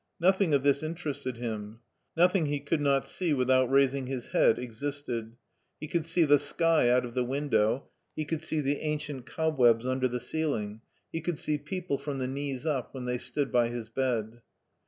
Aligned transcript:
Nothing 0.19 0.55
of 0.55 0.63
this 0.63 0.81
interested 0.81 1.37
him, 1.37 1.81
nothing 2.17 2.47
he 2.47 2.59
could 2.59 2.81
not 2.81 3.05
see 3.05 3.35
without 3.35 3.69
raising 3.69 4.07
his 4.07 4.29
head 4.29 4.57
existed. 4.57 5.35
He 5.79 5.87
could 5.87 6.07
see 6.07 6.25
the 6.25 6.39
sky 6.39 6.89
out 6.89 7.05
of 7.05 7.13
the 7.13 7.23
window, 7.23 7.83
he 8.15 8.25
could 8.25 8.41
see 8.41 8.61
the 8.61 8.79
ancient 8.79 9.27
cobwebs 9.27 9.85
under 9.85 10.07
the 10.07 10.19
ceiling, 10.19 10.81
he 11.13 11.21
could 11.21 11.37
see 11.37 11.59
people 11.59 11.99
from 11.99 12.17
the 12.17 12.25
knees 12.27 12.65
up 12.65 12.95
when 12.95 13.05
they 13.05 13.19
stood 13.19 13.51
by 13.51 13.67
his 13.67 13.89
bed. 13.89 14.41